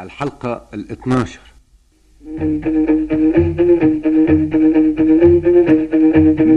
[0.00, 1.40] الحلقة ال 12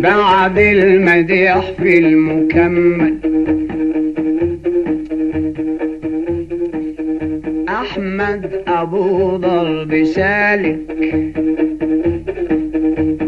[0.01, 3.19] بعد المديح في المكمل.
[7.69, 10.79] أحمد أبو ضرب سالك.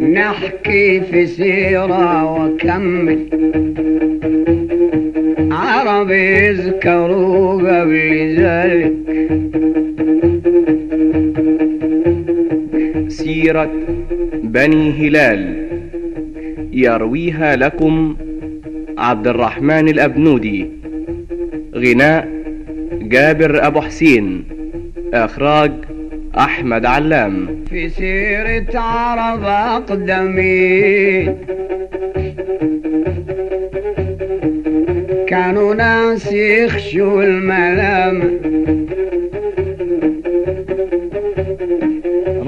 [0.01, 3.27] نحكي في سيرة وكمل.
[5.51, 9.01] عرب يذكروا قبل ذلك.
[13.31, 13.71] سيرة
[14.43, 15.67] بني هلال.
[16.71, 18.15] يرويها لكم
[18.97, 20.69] عبد الرحمن الأبنودي.
[21.75, 22.27] غناء
[23.01, 24.43] جابر أبو حسين.
[25.13, 25.71] إخراج
[26.37, 27.63] أحمد علام.
[27.69, 31.35] في سيرة عرب أقدمين
[35.27, 38.31] كانوا ناس يخشوا الملامة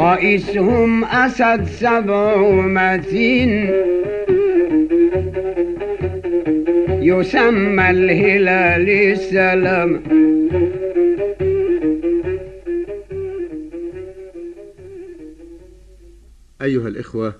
[0.04, 3.50] رئيسهم أسد سبع ومتين
[7.02, 10.04] يسمى الهلال السلام.
[16.62, 17.36] أيها الإخوة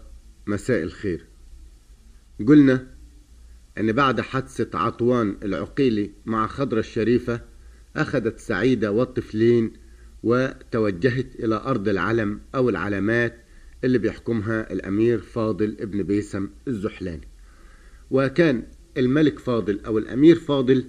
[0.48, 1.26] مساء الخير.
[2.48, 2.88] قلنا
[3.78, 7.42] أن بعد حادثة عطوان العقيلي مع خضرة الشريفة
[7.96, 9.83] أخذت سعيدة والطفلين
[10.24, 13.38] وتوجهت إلى أرض العلم أو العلامات
[13.84, 17.28] اللي بيحكمها الأمير فاضل ابن بيسم الزحلاني.
[18.12, 18.64] وكان
[18.98, 20.86] الملك فاضل أو الأمير فاضل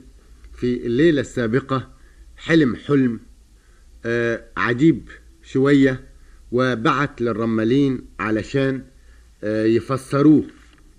[0.52, 1.90] في الليلة السابقة
[2.36, 3.20] حلم حلم
[4.06, 5.08] آه، عجيب
[5.42, 6.00] شوية
[6.52, 8.82] وبعت للرمالين علشان
[9.44, 10.44] آه، يفسروه.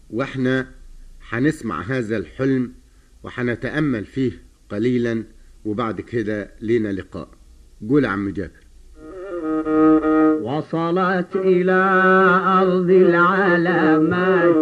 [0.10, 0.72] وإحنا
[1.30, 2.74] هنسمع هذا الحلم
[3.24, 5.24] وهنتأمل فيه قليلا
[5.66, 7.30] وبعد كده لينا لقاء.
[7.90, 8.50] قول يا عم جابر.
[10.42, 11.82] وصلت إلى
[12.62, 14.56] أرض العلامات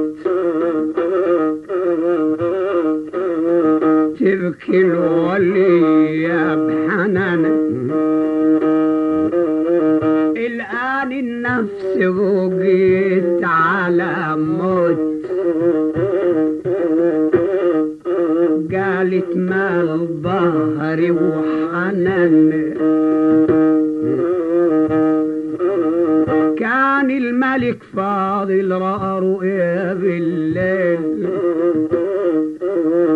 [4.20, 7.46] تبكي الولية بحنان
[10.38, 15.14] الآن النفس بقيت على موت.
[18.74, 22.73] قالت مال ظهري وحنان
[26.58, 31.30] كان الملك فاضل رأى رؤيا بالليل.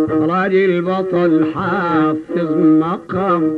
[0.10, 3.54] راجل بطل حافظ مقام.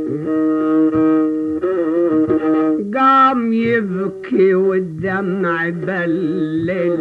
[2.97, 6.97] قام يبكي والدمع بلل.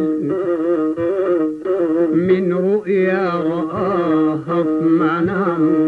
[2.14, 5.87] من رؤيا رآها في منام.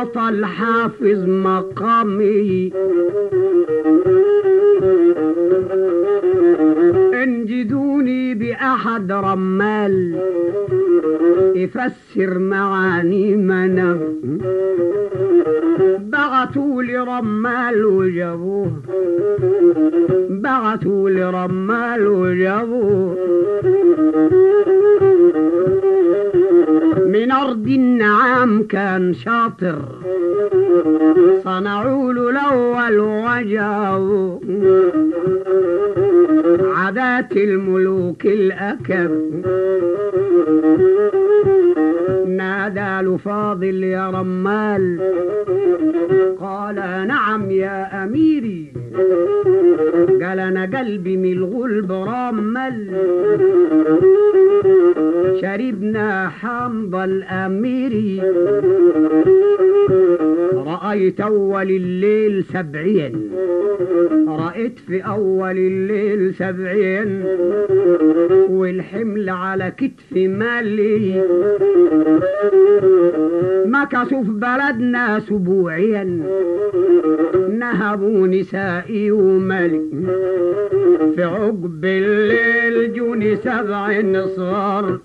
[0.00, 2.72] بطل حافظ مقامي.
[7.22, 10.18] انجدوني بأحد رمال
[11.54, 14.38] يفسر معاني منام
[15.98, 18.72] بعتوا لي رمال وجابوه.
[20.30, 23.16] بعتوا لي رمال وجابوه.
[26.98, 29.78] من أرض النعام كان شاطر.
[31.44, 34.38] صنعوا له الأول وجابوا
[36.46, 39.10] عادات الملوك الأكب
[42.26, 45.00] نادى له فاضل يا رمال.
[46.40, 46.74] قال
[47.08, 48.72] نعم يا أميري.
[50.22, 52.76] قال أنا قلبي من الغلب رمل
[55.40, 58.22] شربنا حمض الأميري.
[60.90, 63.30] رأيت أول الليل سبعين.
[64.28, 67.24] رأيت في أول الليل سبعين.
[68.50, 71.24] والحمل على كتفي مالي.
[73.66, 76.26] مكثوا في بلدنا أسبوعين
[77.58, 79.82] نهبوا نسائي وملك
[81.14, 84.02] في عقب الليل جوني سبع
[84.36, 84.98] صغار.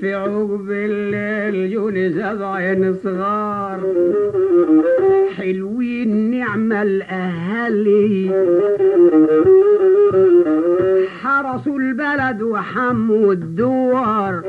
[0.00, 3.80] في عقب الليل جوني سبع صغار.
[5.36, 8.30] حلوين نعم الأهالي.
[11.22, 14.42] حرسوا البلد وحموا الدوار.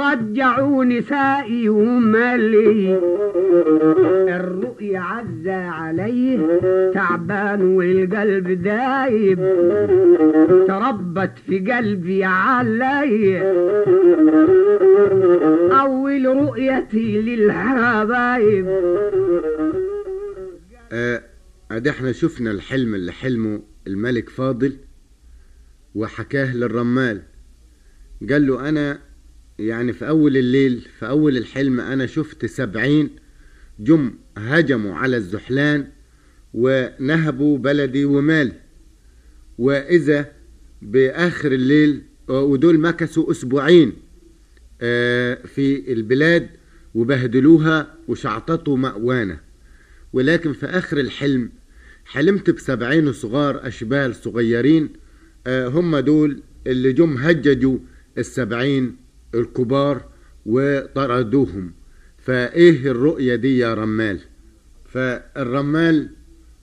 [0.00, 3.00] رجعوا نسائي ومالي
[4.28, 6.60] الرؤيا عزة عليه
[6.94, 9.38] تعبان والقلب دايب.
[10.68, 13.40] تربت في قلبي علي
[15.80, 18.66] أول رؤيتي للحبايب
[20.92, 21.22] آه،
[21.70, 23.69] ادي إحنا شفنا الحلم اللي حلمه.
[23.86, 24.76] الملك فاضل
[25.94, 27.22] وحكاه للرمال.
[28.30, 28.98] قال له أنا
[29.58, 33.10] يعني في أول الليل في أول الحلم أنا شفت سبعين
[33.78, 35.88] جم هجموا على الزحلان
[36.54, 38.52] ونهبوا بلدي ومالي.
[39.58, 40.32] وإذا
[40.82, 43.92] بآخر الليل ودول مكثوا أسبوعين
[44.80, 46.48] آه، في البلاد
[46.94, 49.40] وبهدلوها وشعططوا مأوانا.
[50.12, 51.50] ولكن في آخر الحلم
[52.12, 54.88] حلمت بسبعين صغار أشبال صغيرين
[55.46, 57.78] آه، هم دول اللي جم هججوا
[58.18, 58.96] السبعين
[59.34, 60.04] الكبار
[60.46, 61.72] وطردوهم.
[62.18, 64.20] فإيه الرؤية دي يا رمال؟
[64.84, 66.08] فالرمال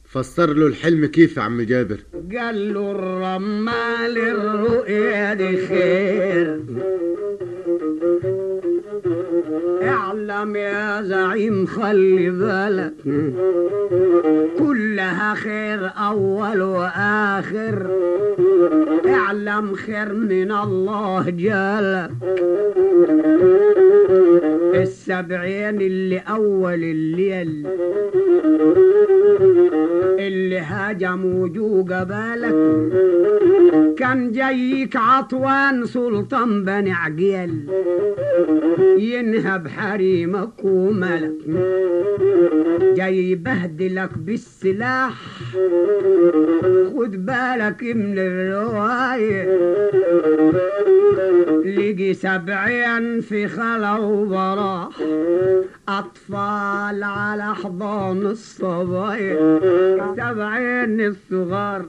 [0.06, 6.62] فسر له الحلم كيف يا عم جابر؟ قال له الرمال الرؤيا دي خير.
[9.82, 12.94] اعلم يا زعيم خلي بالك.
[14.60, 17.88] كلها خير أول وآخر.
[19.08, 22.12] اعلم خير من الله جالك
[24.76, 27.68] السبعين اللي أول الليل.
[30.20, 32.56] اللي هاجموا جو قبالك
[33.98, 37.68] كان جايك عطوان سلطان بني عقيل.
[38.98, 41.38] ينهب حريمك وملك.
[42.96, 45.14] جاي يبهدلك بالسلاح.
[46.96, 49.58] خد بالك من الرواية.
[51.66, 53.96] لقي سبعين في خلا
[54.68, 59.60] وبراح أطفال على حضان الصبايا
[60.18, 61.86] سبعين الصغار.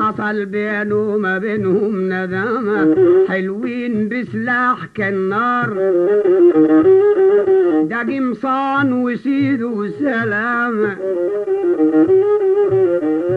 [0.00, 2.96] حصل بينه وما بينهم ندامة
[3.28, 5.68] حلوين بسلاح كالنار.
[7.90, 10.96] ده قمصان وسيد وسلامة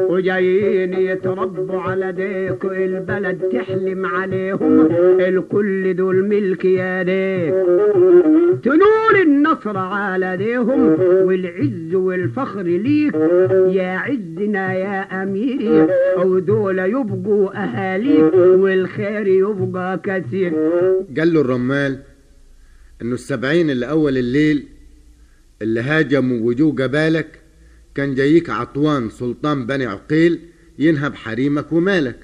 [0.10, 4.88] وجايين يتربوا على ديك البلد تحلم عليهم
[5.20, 7.54] الكل دول ملك يا ديك.
[8.64, 13.16] تنور النصر على ديهم والعز والفخر ليك.
[13.76, 15.88] يا عزنا يا أميري
[16.18, 20.54] ودول يبقوا أهاليك والخير يبقى كثير.
[21.18, 22.00] قال له الرمال
[23.02, 24.68] إنه السبعين اللي اول الليل
[25.62, 27.40] اللي هاجموا وجو جبالك
[27.96, 30.40] كان جايك عطوان سلطان بني عقيل
[30.80, 32.20] ينهب حريمك ومالك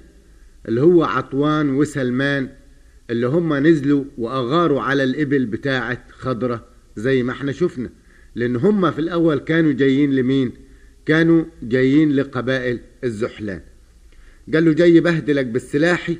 [0.67, 2.49] اللي هو عطوان وسلمان
[3.09, 6.72] اللي هم نزلوا وأغاروا على الإبل بتاعة خضرة.
[6.95, 7.89] زي ما إحنا شفنا
[8.35, 10.51] لأن هم في الأول كانوا جايين لمين؟
[11.05, 13.61] كانوا جايين لقبائل الزحلان.
[14.53, 16.17] قال له جاي بهدلك بالسلاحي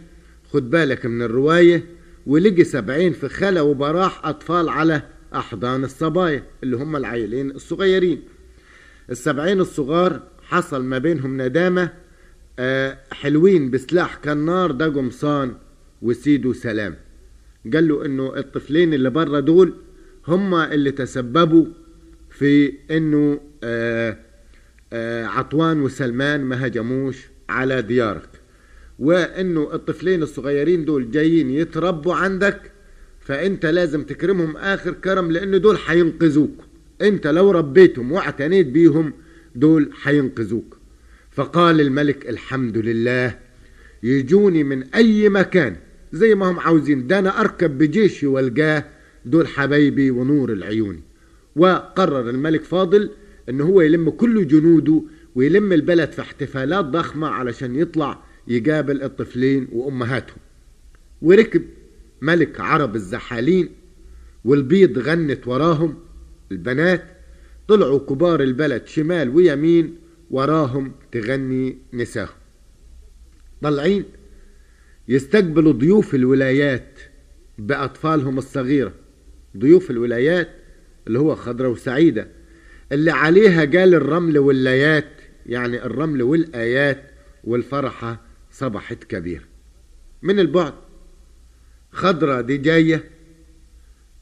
[0.51, 1.83] خد بالك من الرواية
[2.27, 5.01] ولقي سبعين في خلا وبراح أطفال على
[5.35, 8.21] أحضان الصبايا اللي هم العيلين الصغيرين.
[9.09, 11.89] السبعين الصغار حصل ما بينهم ندامة
[12.59, 15.55] آه، حلوين بسلاح كالنار ده قمصان
[16.01, 16.95] وسيدو سلام.
[17.73, 19.73] قال له إنه الطفلين اللي بره دول
[20.27, 21.65] هم اللي تسببوا
[22.29, 24.17] في إنه آه
[24.93, 27.17] آه عطوان وسلمان ما هجموش
[27.49, 28.29] على ديارك.
[28.99, 32.71] وإنه الطفلين الصغيرين دول جايين يتربوا عندك
[33.19, 36.63] فإنت لازم تكرمهم آخر كرم لأن دول هينقذوك
[37.01, 39.13] إنت لو ربيتهم واعتنيت بيهم
[39.55, 40.77] دول هينقذوك
[41.31, 43.39] فقال الملك الحمد لله
[44.03, 45.75] يجوني من أي مكان
[46.13, 47.07] زي ما هم عاوزين.
[47.07, 48.85] ده أنا أركب بجيشي وألقاه
[49.25, 51.01] دول حبايبي ونور العيون.
[51.55, 53.11] وقرر الملك فاضل
[53.49, 55.01] إن هو يلم كل جنوده
[55.35, 60.37] ويلم البلد في احتفالات ضخمة علشان يطلع يقابل الطفلين وأمهاتهم.
[61.21, 61.63] وركب
[62.21, 63.69] ملك عرب الزحالين
[64.45, 65.95] والبيض غنت وراهم
[66.51, 67.03] البنات.
[67.67, 69.95] طلعوا كبار البلد شمال ويمين
[70.31, 72.35] وراهم تغني نساهم.
[73.61, 74.03] طالعين
[75.07, 76.99] يستقبلوا ضيوف الولايات
[77.57, 78.93] بأطفالهم الصغيرة.
[79.57, 80.49] ضيوف الولايات
[81.07, 82.27] اللي هو خضرة وسعيدة
[82.91, 85.09] اللي عليها قال الرمل والليات
[85.45, 87.03] يعني الرمل والآيات
[87.43, 89.45] والفرحة صبحت كبير
[90.21, 90.73] من البعد
[91.91, 93.03] خضرة دي جاية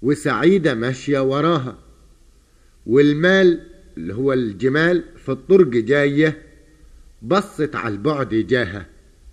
[0.01, 1.77] وسعيدة ماشية وراها
[2.85, 3.59] والمال
[3.97, 6.41] اللي هو الجمال في الطرق جاية
[7.21, 8.85] بصت على البعد جاها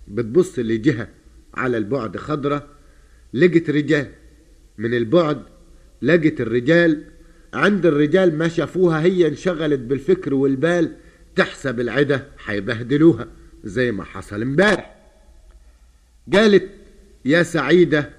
[0.07, 1.07] بتبص لجهة
[1.53, 2.67] على البعد خضرة
[3.33, 4.07] لقت رجال
[4.77, 5.43] من البعد
[6.01, 7.03] لقت الرجال
[7.53, 10.91] عند الرجال ما شافوها هي انشغلت بالفكر والبال
[11.35, 13.27] تحسب العدة هيبهدلوها
[13.63, 14.95] زي ما حصل امبارح.
[16.33, 16.69] قالت
[17.25, 18.09] يا سعيدة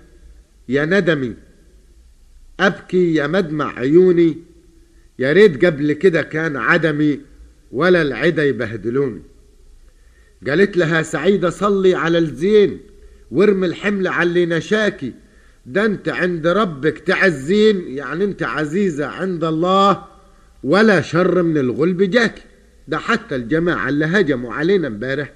[0.69, 1.35] يا ندمي
[2.61, 4.37] أبكي يا مدمع عيوني
[5.19, 7.21] يا ريت قبل كده كان عدمي
[7.73, 9.23] ولا العدا يبهدلوني.
[10.47, 12.81] قالت لها سعيدة صلي على الزين
[13.31, 15.15] وارمي الحمل على اللي نشاكي
[15.67, 20.05] ده انت عند ربك تعزين يعني انت عزيزة عند الله
[20.65, 22.43] ولا شر من الغلب جاكي
[22.89, 25.33] ده حتى الجماعة اللي هجموا علينا امبارح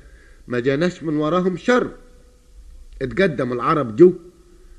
[0.48, 1.90] ما جاناش من وراهم شر.
[3.02, 4.12] اتقدم العرب جو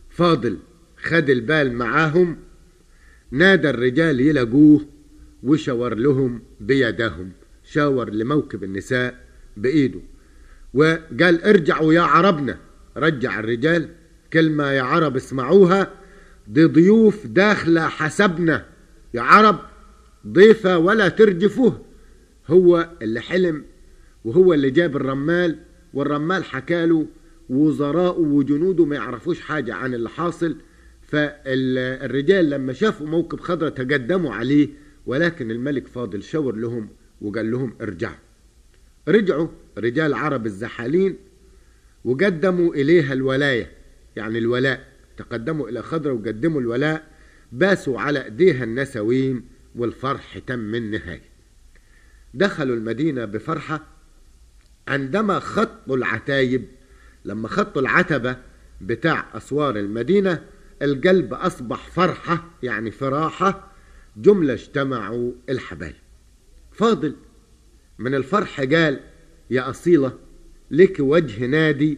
[0.09, 0.57] فاضل
[0.97, 2.37] خد البال معاهم
[3.31, 4.85] نادى الرجال يلاقوه
[5.43, 7.31] وشاور لهم بيدهم
[7.63, 9.15] شاور لموكب النساء
[9.57, 9.99] بإيده
[10.73, 12.57] وقال ارجعوا يا عربنا
[12.97, 13.89] رجع الرجال.
[14.33, 15.91] كلمة يا عرب اسمعوها.
[16.47, 18.65] دي ضيوف داخلة حسبنا.
[19.13, 19.59] يا عرب
[20.27, 21.81] ضيفة ولا ترجفوه.
[22.47, 23.65] هو اللي حلم
[24.25, 25.59] وهو اللي جاب الرمال
[25.93, 27.05] والرمال حكاله
[27.49, 30.55] وزراءه وجنوده ما يعرفوش حاجة عن اللي حاصل.
[31.01, 34.69] فالرجال لما شافوا موكب خضرة تقدموا عليه
[35.05, 36.89] ولكن الملك فاضل شاور لهم
[37.21, 38.15] وقال لهم ارجعوا.
[39.07, 41.15] رجعوا رجال عرب الزحالين
[42.05, 43.71] وقدموا إليها الولاية.
[44.15, 47.07] يعني الولاء تقدموا إلى خضرة وقدموا الولاء
[47.51, 49.45] باسوا على أيديها النسوين
[49.75, 51.35] والفرح تم النهاية
[52.33, 53.83] دخلوا المدينة بفرحة
[54.87, 56.65] عندما خطوا العتايب.
[57.25, 58.37] لما خطوا العتبة
[58.81, 60.43] بتاع أسوار المدينة
[60.81, 63.71] القلب أصبح فرحة يعني فراحة
[64.17, 65.95] جملة اجتمعوا الحبايب.
[66.71, 67.15] فاضل
[67.99, 68.99] من الفرح قال
[69.49, 70.13] يا أصيلة
[70.71, 71.97] لك وجه نادي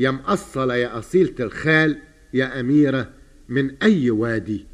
[0.00, 1.98] يا مقصلة يا أصيلة الخال
[2.34, 3.10] يا أميرة
[3.48, 4.66] من أي وادي.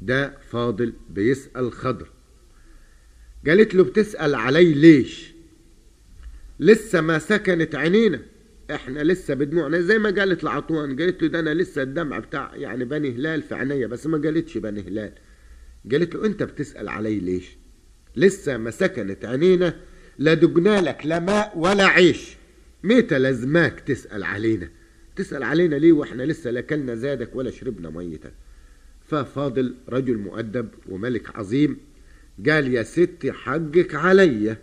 [0.00, 2.10] ده فاضل بيسأل خضر.
[3.46, 5.34] قالت له بتسأل علي ليش؟
[6.60, 8.20] لسه ما سكنت عينينا.
[8.70, 12.84] إحنا لسه بدموعنا زي ما قالت لعطوان قالت له ده أنا لسه الدمع بتاع يعني
[12.84, 13.86] بني هلال في عينيا.
[13.86, 15.12] بس ما قالتش بني هلال.
[15.92, 17.56] قالت له أنت بتسأل علي ليش؟
[18.16, 19.80] لسه ما سكنت عينينا.
[20.18, 22.36] لا دقنا لك لا ماء ولا عيش.
[22.82, 24.68] ميتة لازماك تسأل علينا.
[25.16, 28.32] تسأل علينا ليه وإحنا لسه لا كلنا زادك ولا شربنا ميتك
[29.06, 31.78] ففاضل رجل مؤدب وملك عظيم
[32.48, 34.56] قال يا ستي حقك عليا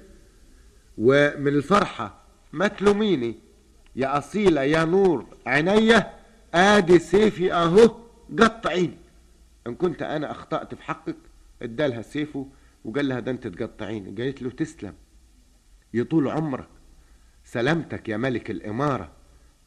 [0.97, 3.35] ومن الفرحة ما تلوميني
[3.95, 6.13] يا أصيلة يا نور عينيا
[6.53, 7.97] آدي سيفي أهو
[8.39, 8.97] قطعيني.
[9.67, 11.15] إن كنت أنا أخطأت في حقك
[11.61, 12.47] ادالها سيفه
[12.85, 14.23] وقال لها ده أنت تقطعيني.
[14.23, 14.93] قالت له تسلم.
[15.93, 16.67] يطول عمرك.
[17.53, 19.11] سلامتك يا ملك الإمارة.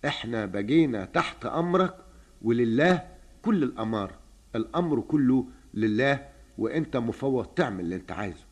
[0.06, 1.94] إحنا بقينا تحت أمرك
[2.42, 3.02] ولله
[3.42, 4.18] كل الأمارة
[4.56, 6.28] الأمر كله لله
[6.58, 8.44] وأنت مفوض تعمل اللي أنت عايزه.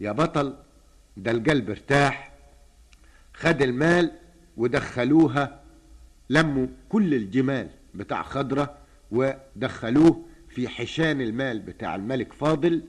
[0.00, 0.56] يا بطل
[1.16, 2.32] ده القلب ارتاح.
[3.34, 4.12] خد المال
[4.56, 5.62] ودخلوها
[6.30, 8.78] لموا كل الجمال بتاع خضرة
[9.10, 12.82] ودخلوه في حشان المال بتاع الملك فاضل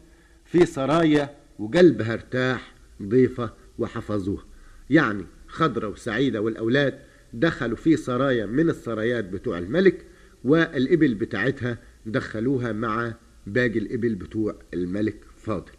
[0.46, 4.44] في سرايا وقلبها ارتاح ضيفة وحفظوها.
[4.90, 5.26] يعني
[5.58, 7.00] خضرة وسعيدة والأولاد
[7.34, 10.06] دخلوا في سرايا من السرايات بتوع الملك
[10.44, 13.14] والإبل بتاعتها دخلوها مع
[13.48, 15.72] باقي الإبل بتوع الملك فاضل.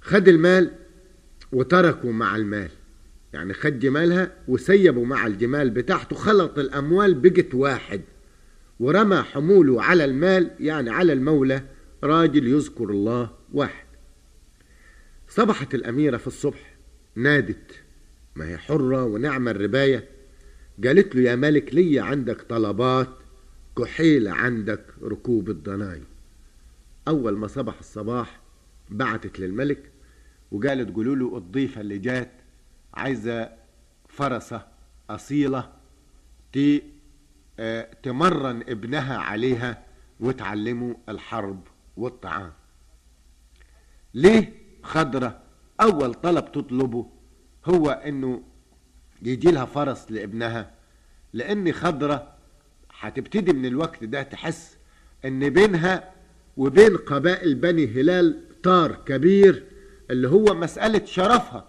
[0.00, 0.70] خد المال
[1.52, 2.70] وتركوا مع المال.
[3.32, 8.00] يعني خد جمالها وسيبوا مع الجمال بتاعته خلط الأموال بقت واحد.
[8.80, 11.62] ورمى حموله على المال يعني على المولى
[12.04, 13.86] راجل يذكر الله واحد.
[15.28, 16.76] صبحت الأميرة في الصبح
[17.14, 17.85] نادت
[18.36, 20.08] ما هي حرة ونعمة الرباية.
[20.84, 23.08] قالت له يا ملك لي عندك طلبات
[23.78, 26.02] كحيلة عندك ركوب الضناي
[27.08, 28.40] أول ما صبح الصباح
[28.90, 29.90] بعتت للملك
[30.52, 32.30] وقالت قولوا له الضيفة اللي جات
[32.94, 33.52] عايزة
[34.08, 34.66] فرسة
[35.10, 35.72] أصيلة
[36.52, 36.82] تي
[37.60, 39.82] آه تمرن ابنها عليها
[40.20, 41.60] وتعلمه الحرب
[41.96, 42.52] والطعام.
[44.14, 44.52] ليه؟
[44.82, 45.40] خضرة.
[45.80, 47.10] أول طلب تطلبه
[47.68, 48.42] هو إنه
[49.22, 50.70] يجي لها فرس لابنها
[51.32, 52.32] لأن خضرة
[53.00, 54.76] هتبتدي من الوقت ده تحس
[55.24, 56.10] إن بينها
[56.56, 59.64] وبين قبائل بني هلال طار كبير
[60.10, 61.64] اللي هو مسألة شرفها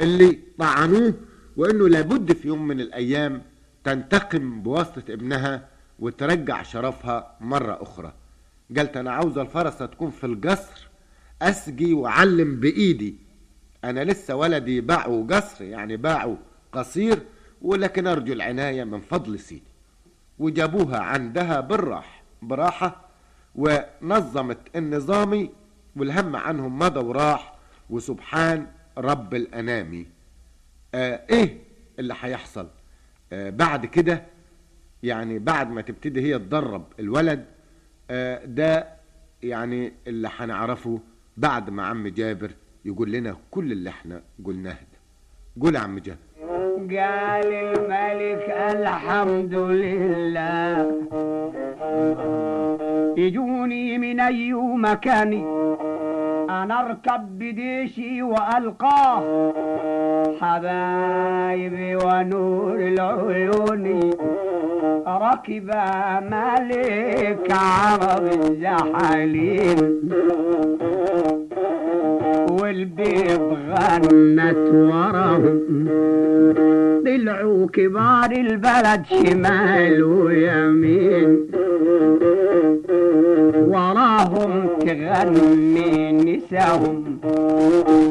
[0.00, 1.14] اللي طعنوه
[1.56, 3.42] وإنه لابد في يوم من الأيام
[3.84, 5.68] تنتقم بواسطة ابنها
[5.98, 8.14] وترجع شرفها مرة أخرى.
[8.76, 10.88] قالت أنا عاوزة الفرسة تكون في القصر
[11.42, 13.14] أسقي وأعلم بإيدي.
[13.84, 16.36] أنا لسه ولدي باعوا قصر يعني باعوا
[16.72, 17.18] قصير
[17.62, 19.62] ولكن أرجو العناية من فضل سيدي.
[20.38, 23.08] وجابوها عندها بالراح براحة
[23.54, 25.50] ونظمت النظامي
[25.96, 27.54] والهم عنهم مضى وراح.
[27.90, 28.66] وسبحان
[28.98, 30.06] رب الأنامي
[30.94, 31.58] آه إيه
[31.98, 32.68] اللي هيحصل؟
[33.32, 34.22] آه بعد كده
[35.02, 37.44] يعني بعد ما تبتدي هي تدرب الولد
[38.10, 38.88] آه ده
[39.42, 41.00] يعني اللي هنعرفه
[41.36, 42.50] بعد ما عم جابر
[42.84, 45.00] يقول لنا كل اللي إحنا قلناه ده.
[45.62, 46.18] قول يا عم جابر
[46.90, 48.46] قال الملك
[48.76, 50.90] الحمد لله.
[53.16, 55.32] يجوني من أي مكان.
[56.50, 59.52] أنا أركب بديشي وألقاه.
[60.40, 64.10] حبايبي ونور العيون.
[65.06, 65.70] ركب
[66.32, 70.00] ملك عرب الزحالين
[72.60, 75.88] والبيض غنت وراهم
[77.06, 81.46] طلعوا كبار البلد شمال ويمين.
[83.68, 87.18] وراهم تغني نساهم.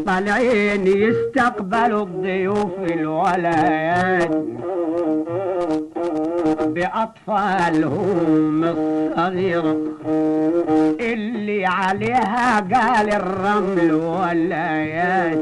[0.07, 4.31] طالعين يستقبلوا الضيوف الولايات
[6.57, 9.77] بأطفالهم الصغيرة
[10.99, 15.39] اللي عليها قال الرمل والآيات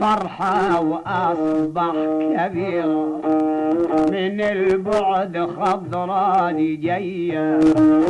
[0.00, 1.92] فرحة وأصبح
[2.36, 3.20] كبيرة
[4.10, 7.58] من البعد خضراء دي جاية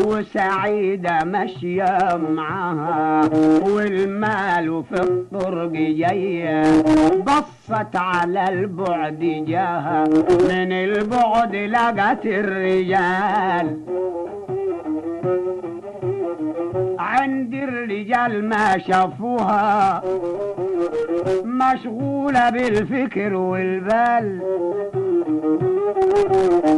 [0.07, 1.99] وسعيدة ماشية
[2.31, 3.31] معاها
[3.69, 6.63] والمال في الطرق جاية
[7.23, 9.19] بصت على البعد
[9.49, 10.05] جاها.
[10.51, 13.79] من البعد لقت الرجال.
[16.99, 20.03] عند الرجال ما شافوها
[21.45, 24.41] مشغولة بالفكر والبال.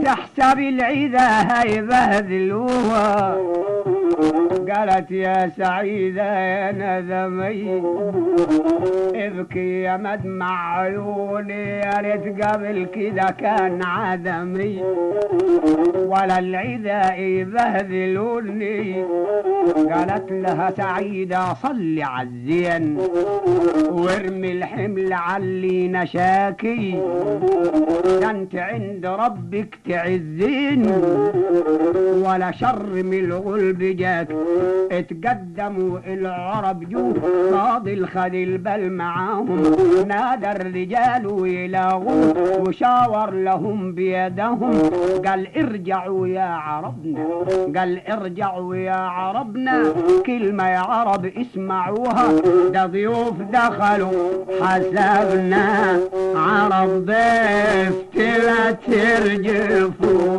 [0.05, 1.21] تحسب العيدة
[1.53, 3.37] هيبهدلوها
[4.71, 7.83] قالت يا سعيدة يا ندمي
[9.15, 14.83] ابكي يا مدمع عيوني يا ريت قبل كده كان عدمي.
[15.97, 19.05] ولا العدا يبهدلوني
[19.93, 22.99] قالت لها سعيدة صلي عالزين
[23.91, 27.01] وارمي الحمل علي نشاكي.
[28.21, 30.87] ده انت عند ربك تعزين
[32.25, 33.83] ولا شر من الغلب
[34.13, 34.29] جاك
[34.93, 37.15] اتقدموا العرب جو
[37.51, 39.63] فاضل خد البل معاهم
[40.09, 44.73] نادى الرجال ويلاغوه وشاور لهم بيدهم.
[45.27, 47.27] قال ارجعوا يا عربنا
[47.77, 49.83] قال ارجعوا يا عربنا
[50.27, 52.33] كلمة يا عرب اسمعوها.
[52.73, 55.99] ده ضيوف دخلوا حسبنا
[56.37, 57.95] عرب ضيف
[59.73, 60.33] ترجفوها.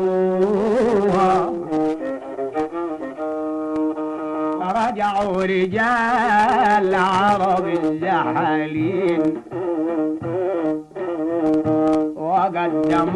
[4.71, 9.21] رجعوا رجال عرب الزحالين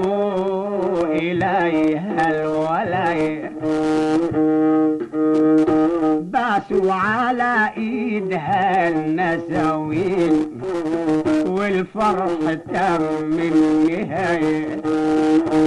[0.07, 3.51] وقدموا إليها الولاية
[6.21, 10.57] باسوا على إيدها النساوين
[11.67, 14.82] والفرح تم النهاية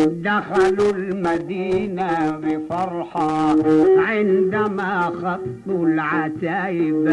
[0.06, 3.56] دخلوا المدينة بفرحة
[3.98, 7.06] عندما خطوا العتايب.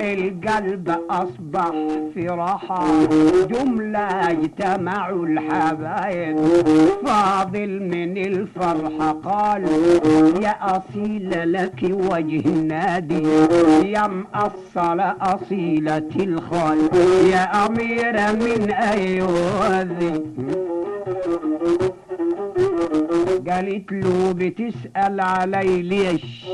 [0.00, 1.70] القلب أصبح
[2.14, 2.86] في راحة
[3.50, 6.36] جملة اجتمعوا الحبايب.
[7.06, 9.64] فاضل من الفرحة قال
[10.42, 13.22] يا أصيل لك وجه نادي
[13.84, 16.78] يا مأصل أصيلة الخال.
[17.32, 17.64] يا
[18.32, 20.22] من أيوذي
[23.50, 26.46] قالت له بتسأل علي ليش؟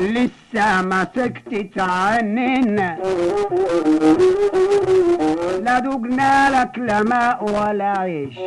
[0.00, 2.98] لسه ما سكتت عننا.
[5.62, 8.38] لا دقنا لك لا ماء ولا عيش.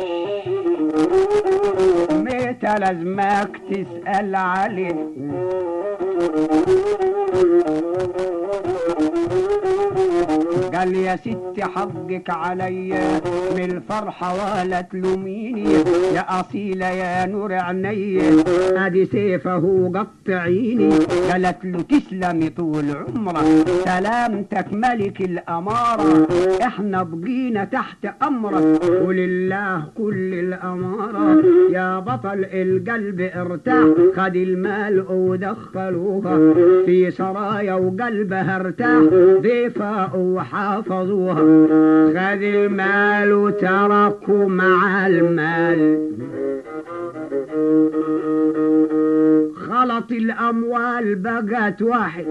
[2.12, 5.06] متى لازمك تسأل عليه
[10.76, 13.20] قال يا ست حقك عليا
[13.56, 15.72] من الفرحة ولا تلوميني
[16.14, 18.20] يا أصيلة يا نور عيني.
[18.86, 20.88] ادي سيفه قطعيني
[21.32, 23.68] قالت له تسلمي طول عمرك.
[23.84, 26.26] سلامتك ملك الأمارة.
[26.62, 28.80] إحنا بقينا تحت أمرك.
[29.06, 31.42] ولله كل الأمارة.
[31.70, 33.86] يا بطل القلب ارتاح.
[34.16, 36.54] خد المال ودخلوها.
[36.86, 39.02] في سرايا وقلبها ارتاح.
[39.40, 40.16] ضيفة
[40.66, 41.34] وحافظوها
[42.08, 46.10] خد المال وتركوا مع المال.
[50.06, 52.26] صبحت الأموال بقت واحد.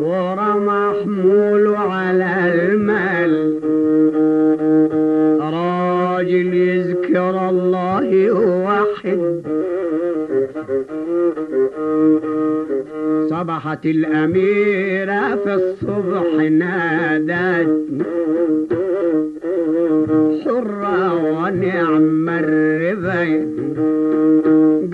[0.00, 3.60] ورمى حموله على المال.
[5.40, 8.32] راجل يذكر الله
[8.64, 9.42] واحد.
[13.44, 17.84] صبحت الأميرة في الصبح نادت
[20.44, 23.44] حرة ونعم الربين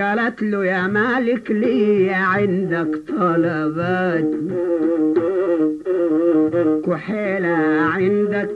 [0.00, 4.30] قالت له يا مالك لي عندك طلبات.
[6.86, 7.56] كحيلة
[7.94, 8.50] عندك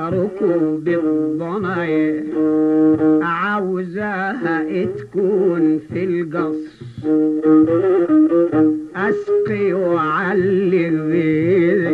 [0.00, 2.24] ركوب الضنايا
[3.22, 6.84] عاوزاها تكون في القصر.
[9.08, 11.88] أسقي وعلق بيدي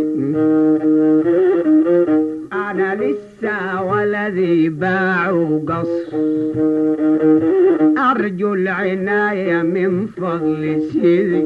[2.52, 6.16] أنا لسه ولدي باعوا قصر
[8.10, 11.44] أرجو العناية من فضل سيدي.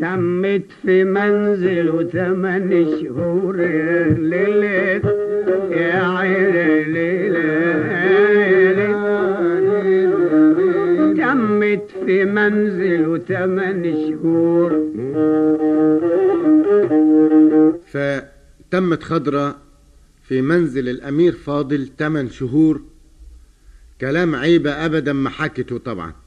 [0.00, 3.56] تمت في منزل ثمان شهور
[4.18, 5.02] ليلة
[5.70, 7.40] يا عيني ليلة
[11.16, 14.70] تمت في منزل ثمان شهور.
[17.86, 19.56] فتمت خضرة
[20.22, 22.80] في منزل الأمير فاضل 8 شهور.
[24.00, 26.19] كلام عيبة أبدا ما حكته طبعا.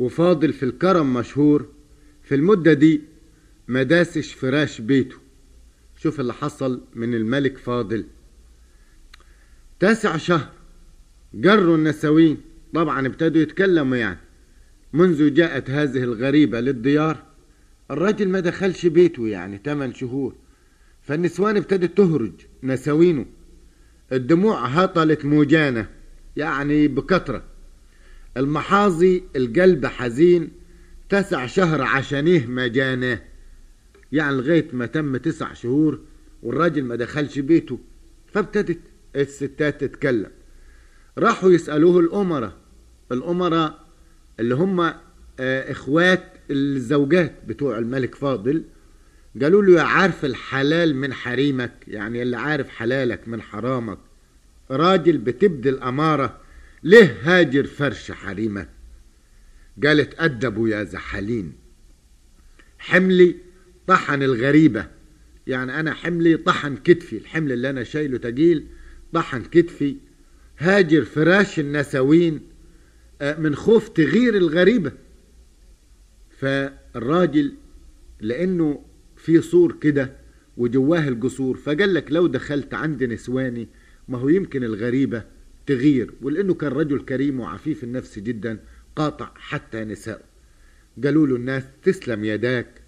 [0.00, 1.68] وفاضل في الكرم مشهور
[2.22, 3.00] في المدة دي
[3.68, 5.16] ما داسش فراش بيته.
[5.96, 8.04] شوف اللي حصل من الملك فاضل.
[9.80, 10.48] تاسع شهر
[11.34, 12.40] جروا النسوين.
[12.74, 14.18] طبعا ابتدوا يتكلموا يعني.
[14.92, 17.22] منذ جاءت هذه الغريبة للديار
[17.90, 20.34] الراجل ما دخلش بيته يعني 8 شهور.
[21.02, 22.32] فالنسوان ابتدت تهرج
[22.62, 23.26] نسوينه.
[24.12, 25.88] الدموع هطلت موجانة
[26.36, 27.44] يعني بكثرة.
[28.36, 30.50] المحاظي القلب حزين
[31.08, 33.22] تسع شهر عشانيه مجانه
[34.12, 36.00] يعني لغاية ما تم تسع شهور
[36.42, 37.78] والراجل ما دخلش بيته
[38.32, 38.78] فابتدت
[39.16, 40.30] الستات تتكلم.
[41.18, 42.56] راحوا يسألوه الأمراء
[43.12, 43.84] الأمراء
[44.40, 44.80] اللي هم
[45.40, 48.64] آه، إخوات الزوجات بتوع الملك فاضل
[49.42, 53.98] قالوا له يا عارف الحلال من حريمك يعني اللي عارف حلالك من حرامك.
[54.70, 56.39] راجل بتبدي الأمارة
[56.82, 58.68] ليه هاجر فرش حريمك؟
[59.84, 61.52] قالت أدبوا يا زحالين
[62.78, 63.36] حملي
[63.86, 64.86] طحن الغريبة.
[65.46, 67.16] يعني أنا حملي طحن كتفي.
[67.16, 68.66] الحمل اللي أنا شايله تقيل
[69.12, 69.96] طحن كتفي.
[70.58, 72.40] هاجر فراش النسوين
[73.22, 74.92] آه، من خوف تغيير الغريبة.
[76.30, 77.52] فالراجل
[78.20, 78.84] لأنه
[79.16, 80.12] في سور كده
[80.56, 83.68] وجواه القصور فقال لك لو دخلت عند نسواني
[84.08, 85.24] ما هو يمكن الغريبة
[85.70, 88.58] تغير ولأنه كان رجل كريم وعفيف النفس جدا
[88.96, 90.22] قاطع حتى نساءه.
[91.04, 92.82] قالوا له الناس تسلم يداك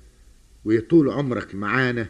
[0.64, 2.06] ويطول عمرك معانا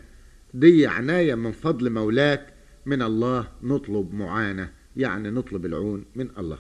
[0.55, 2.55] دي عناية من فضل مولاك
[2.87, 6.59] من الله نطلب معانة يعني نطلب العون من الله.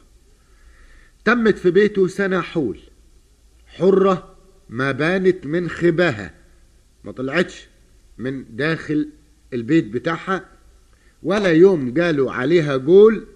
[1.25, 2.81] تمت في بيته سنة حول
[3.67, 4.37] حرة
[4.69, 6.35] ما بانت من خباها
[7.05, 7.69] ما طلعتش
[8.19, 9.09] من داخل
[9.53, 10.49] البيت بتاعها
[11.23, 13.27] ولا يوم قالوا عليها قول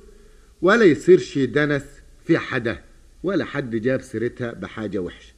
[0.66, 1.82] ولا يصيرش دنس
[2.24, 2.82] في حدا
[3.22, 5.32] ولا حد جاب سيرتها بحاجة وحشة.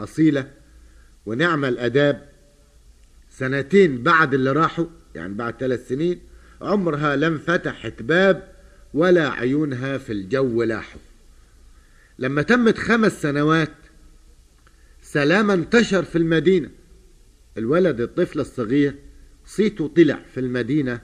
[0.00, 0.50] أصيلة
[1.26, 2.28] ونعم الأداب
[3.30, 6.20] سنتين بعد اللي راحوا يعني بعد ثلاث سنين
[6.60, 8.52] عمرها لم فتحت باب
[8.94, 11.00] ولا عيونها في الجو لاحوا.
[12.18, 13.74] لما تمت خمس سنوات
[15.02, 16.70] سلام انتشر في المدينة.
[17.58, 18.94] الولد الطفل الصغير
[19.46, 21.00] صيته طلع في المدينة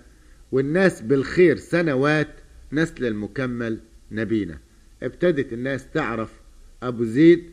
[0.53, 2.40] والناس بالخير سنوات
[2.73, 3.81] نسل المكمل
[4.13, 4.59] نبينا.
[5.03, 6.41] ابتدت الناس تعرف
[6.83, 7.45] أبو زيد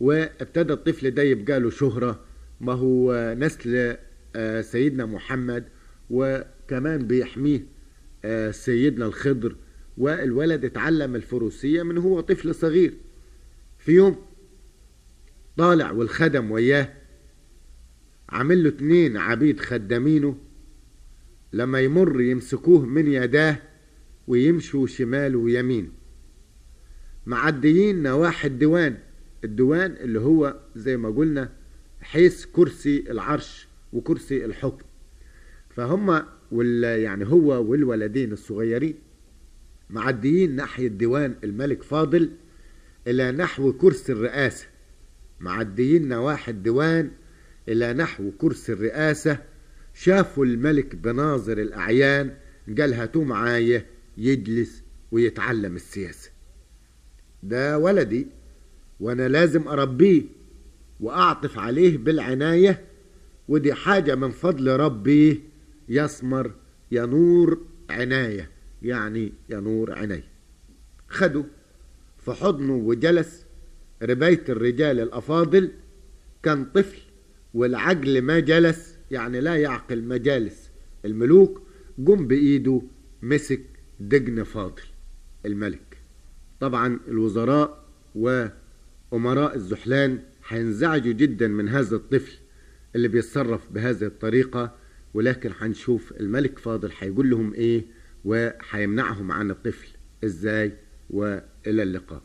[0.00, 2.20] وابتدى الطفل ده يبقى له شهرة
[2.60, 3.96] ما هو نسل
[4.36, 5.64] آه، سيدنا محمد
[6.10, 7.66] وكمان بيحميه
[8.24, 9.56] آه، سيدنا الخضر.
[9.98, 12.94] والولد اتعلم الفروسية من هو طفل صغير.
[13.78, 14.16] في يوم
[15.56, 16.92] طالع والخدم وياه
[18.28, 20.36] عامل له اتنين عبيد خدامينه.
[21.52, 23.56] لما يمر يمسكوه من يداه
[24.26, 25.92] ويمشوا شمال ويمين.
[27.26, 28.98] معديين نواحي الديوان
[29.44, 31.52] الديوان اللي هو زي ما قلنا
[32.00, 34.84] حيث كرسي العرش وكرسي الحكم.
[35.70, 38.94] فهم وال يعني هو والولدين الصغيرين
[39.90, 42.30] معديين ناحية ديوان الملك فاضل
[43.06, 44.66] إلى نحو كرسي الرئاسة.
[45.40, 47.10] معديين نواحي الديوان
[47.68, 49.38] إلى نحو كرسي الرئاسة.
[49.94, 52.34] شافوا الملك بناظر الأعيان
[52.78, 53.86] قال هاتوا معايا.
[54.20, 56.30] يجلس ويتعلم السياسة.
[57.42, 58.26] ده ولدي
[59.00, 60.22] وأنا لازم أربيه
[61.00, 62.84] وأعطف عليه بالعناية
[63.48, 65.42] ودي حاجة من فضل ربي
[65.88, 66.52] يسمر
[66.92, 68.50] ينور عناية
[68.82, 70.24] يعني ينور عينيه
[71.08, 71.44] خده
[72.18, 73.44] في حضنه وجلس
[74.02, 75.70] رباية الرجال الأفاضل
[76.42, 76.98] كان طفل
[77.54, 80.70] والعجل ما جلس يعني لا يعقل مجالس.
[81.04, 81.62] الملوك
[82.06, 82.82] قم بإيده
[83.22, 83.60] مسك
[84.00, 84.82] دجن فاضل
[85.46, 85.96] الملك.
[86.60, 87.84] طبعا الوزراء
[88.14, 92.32] وأمراء الزحلان هينزعجوا جدا من هذا الطفل
[92.96, 94.74] اللي بيتصرف بهذه الطريقة
[95.14, 97.84] ولكن هنشوف الملك فاضل هيقول لهم إيه
[98.24, 99.88] وهيمنعهم عن الطفل.
[100.24, 100.72] إزاي
[101.10, 101.42] وإلى
[101.82, 102.22] اللقاء.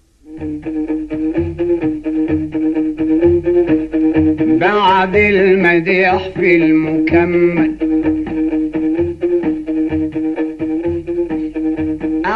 [4.60, 7.76] بعد المديح في المكمل.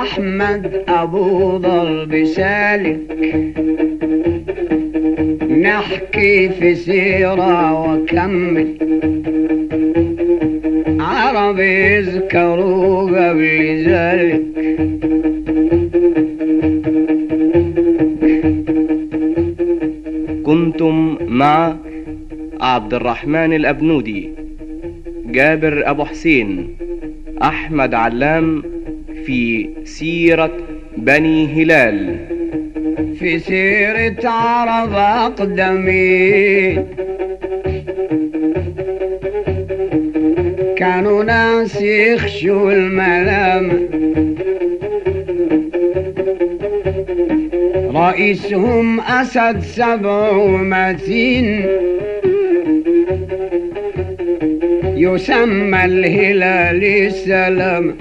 [0.10, 3.00] أحمد أبو ضرب سالك.
[5.62, 8.67] نحكي في سيرة وكمل.
[11.00, 14.41] عرب يذكروا قبل ذلك.
[20.43, 21.76] كنتم مع
[22.62, 24.30] عبد الرحمن الأبنودي
[25.26, 26.78] جابر أبو حسين
[27.41, 28.63] أحمد علام
[29.26, 29.69] في
[30.00, 30.52] سيرة
[30.98, 32.16] بني هلال.
[33.20, 36.86] في سيرة عرب أقدمين
[40.78, 43.90] كانوا ناس يخشوا الملام.
[47.96, 51.66] رئيسهم أسد سبع ومتين.
[54.96, 57.96] يسمى الهلال السلام